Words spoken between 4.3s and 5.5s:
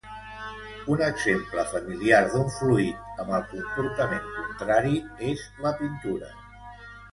contrari és